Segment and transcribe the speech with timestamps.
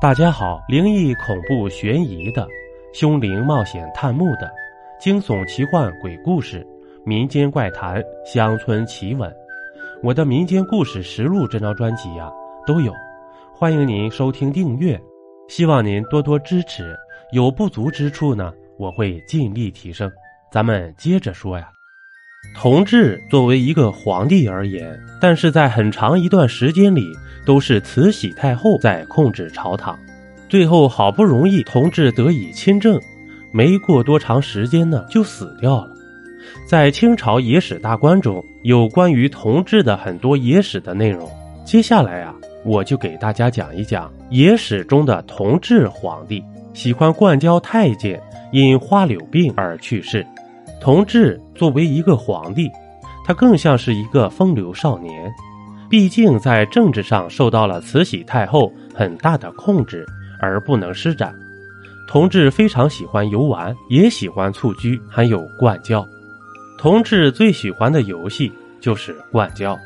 [0.00, 2.48] 大家好，灵异、恐怖、悬疑的，
[2.94, 4.50] 凶灵冒险探墓的，
[4.98, 6.66] 惊悚、奇幻、鬼故事，
[7.04, 9.30] 民间怪谈、乡村奇闻，
[10.02, 12.32] 我的民间故事实录这张专辑呀
[12.66, 12.94] 都有，
[13.52, 14.98] 欢迎您收听订阅，
[15.50, 16.96] 希望您多多支持，
[17.32, 20.10] 有不足之处呢，我会尽力提升。
[20.50, 21.68] 咱们接着说呀，
[22.56, 27.04] 同治作为一个皇帝而言，但是在很长一段时间里。
[27.44, 29.98] 都是慈禧太后在控制朝堂，
[30.48, 33.00] 最后好不容易同治得以亲政，
[33.52, 35.90] 没过多长时间呢就死掉了。
[36.66, 41.28] 在清朝野史大观中有关于同治的很多野史的内容，
[41.64, 42.34] 接下来啊
[42.64, 48.20] 我就给大家讲一讲野史中的同治皇帝喜欢灌浇太监，
[48.52, 50.26] 因花柳病而去世。
[50.80, 52.70] 同治作为一个皇帝，
[53.26, 55.30] 他更像是一个风流少年。
[55.90, 60.06] 毕竟在政治上受到了慈禧太后很大的控制，
[60.40, 61.34] 而不能施展。
[62.06, 66.06] 同治非常喜欢游玩，也喜欢蹴鞠，还有灌胶。
[66.78, 69.76] 同治最喜欢的游戏就是灌胶。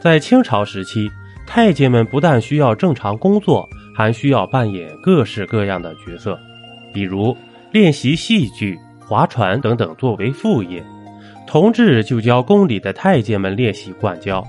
[0.00, 1.10] 在清朝时期，
[1.46, 6.38] 太监们不但需要正常工作，还需要扮演各式各样的角色，
[6.94, 7.36] 比如
[7.72, 10.82] 练习戏剧、划船等等作为副业。
[11.46, 14.42] 同治就教宫里的太监们练习灌胶。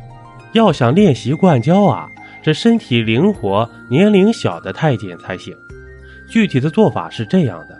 [0.54, 2.10] 要想练习灌胶啊，
[2.42, 5.54] 这身体灵活、年龄小的太监才行。
[6.30, 7.80] 具体的做法是这样的：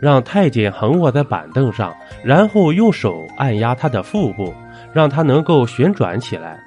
[0.00, 4.52] 让太监横卧在板凳上，然后用手按压他的腹部，
[4.92, 6.58] 让他能够旋转起来。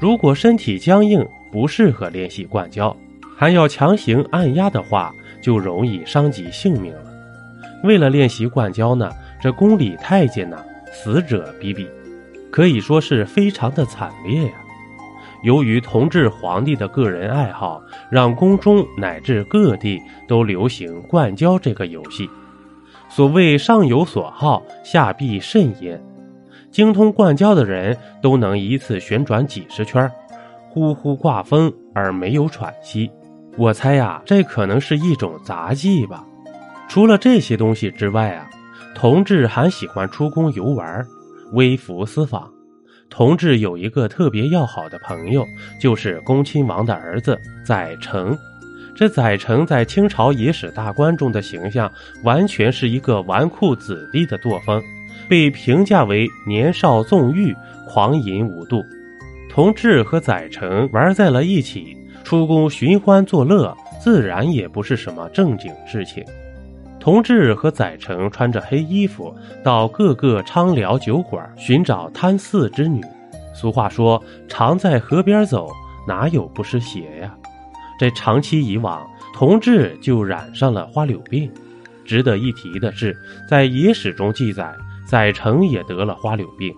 [0.00, 2.94] 如果身体僵硬，不适合练习灌胶，
[3.36, 7.12] 还要强行按压的话，就容易伤及性命了。
[7.84, 9.10] 为了练习灌胶呢，
[9.42, 10.56] 这宫里太监呢，
[10.90, 11.86] 死者比比，
[12.50, 14.52] 可以说是非常的惨烈呀。
[15.42, 22.28] 由于同治皇帝的个人爱好，让宫中乃至各地都流行灌胶这个游戏。
[23.08, 26.02] 所谓上有所好，下必甚焉。
[26.70, 30.10] 精通灌胶的人都能一次旋转几十圈，
[30.70, 33.10] 呼呼挂风而没有喘息。
[33.58, 36.24] 我猜呀，这可能是一种杂技吧。
[36.88, 38.48] 除了这些东西之外啊，
[38.94, 41.04] 同治还喜欢出宫游玩，
[41.52, 42.50] 微服私访。
[43.12, 45.46] 同治有一个特别要好的朋友，
[45.78, 48.36] 就是恭亲王的儿子载诚。
[48.94, 51.92] 这载诚在清朝野史大观中的形象，
[52.24, 54.82] 完全是一个纨绔子弟的作风，
[55.28, 57.54] 被评价为年少纵欲、
[57.86, 58.82] 狂淫无度。
[59.50, 61.94] 同治和载诚玩在了一起，
[62.24, 66.24] 出宫寻欢作乐，自然也不是什么正经事情。
[67.02, 73.02] 同治和载诚穿着黑衣服，到各个昌寮酒馆寻找贪寺之女。
[73.52, 75.68] 俗话说：“常在河边走，
[76.06, 77.34] 哪有不湿鞋呀？”
[77.98, 79.04] 这长期以往，
[79.34, 81.50] 同治就染上了花柳病。
[82.04, 83.20] 值得一提的是，
[83.50, 84.72] 在野史中记载，
[85.04, 86.72] 载诚也得了花柳病，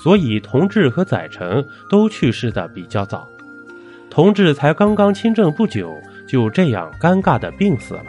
[0.00, 3.26] 所以同治和载诚都去世的比较早。
[4.08, 5.92] 同治才刚刚亲政不久，
[6.28, 8.04] 就这样尴尬的病死了。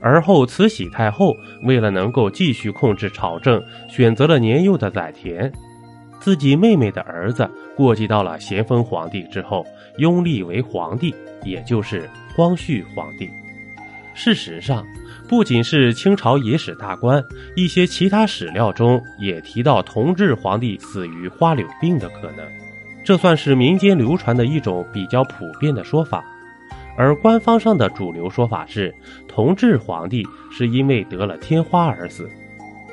[0.00, 5.52] 而后，慈禧太后为了能够继续控制朝政，选择了年幼的载湉，
[6.18, 9.64] 自己妹妹的儿子过继到了咸丰皇帝之后，
[9.98, 13.28] 拥立为皇帝，也就是光绪皇帝。
[14.14, 14.84] 事实上，
[15.28, 17.22] 不仅是清朝野史大观，
[17.54, 22.44] 一些其他史料中也提到同治皇帝死于花柳病的可能，
[23.04, 26.24] 这算是民间流传的一种比较普遍的说法。
[26.96, 28.94] 而官方上的主流说法是，
[29.26, 32.28] 同治皇帝是因为得了天花而死。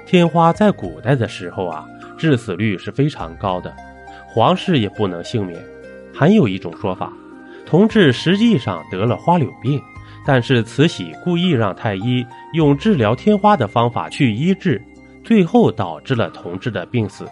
[0.05, 1.85] 天花在古代的时候啊，
[2.17, 3.75] 致死率是非常高的，
[4.27, 5.59] 皇室也不能幸免。
[6.13, 7.11] 还有一种说法，
[7.65, 9.81] 同治实际上得了花柳病，
[10.25, 14.81] 但是慈禧故意让太医用治疗天花的方法去医治，
[15.23, 17.25] 最后导致了同治的病死。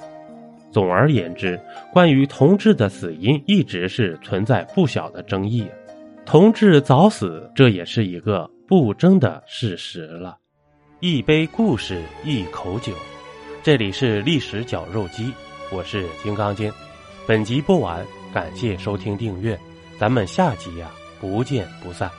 [0.69, 1.57] 总而言之，
[1.93, 5.65] 关于同治的死因一直是存在不小的争议。
[6.25, 10.35] 同志早死，这也是一个不争的事实了。
[10.99, 12.93] 一杯故事，一口酒，
[13.61, 15.31] 这里是历史绞肉机，
[15.71, 16.71] 我是金刚经。
[17.27, 18.03] 本集播完，
[18.33, 19.57] 感谢收听订阅，
[19.99, 20.89] 咱们下集呀，
[21.21, 22.09] 不见不散。